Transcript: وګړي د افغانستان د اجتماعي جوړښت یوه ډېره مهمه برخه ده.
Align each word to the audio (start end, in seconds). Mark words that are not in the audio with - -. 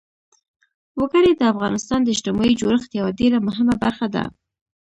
وګړي 0.99 1.31
د 1.35 1.41
افغانستان 1.53 1.99
د 2.03 2.07
اجتماعي 2.15 2.53
جوړښت 2.61 2.89
یوه 2.99 3.11
ډېره 3.19 3.37
مهمه 3.47 3.75
برخه 3.83 4.07
ده. 4.15 4.23